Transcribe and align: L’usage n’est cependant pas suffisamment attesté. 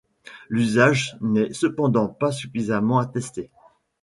L’usage 0.49 1.15
n’est 1.21 1.53
cependant 1.53 2.07
pas 2.07 2.31
suffisamment 2.31 2.97
attesté. 2.97 3.51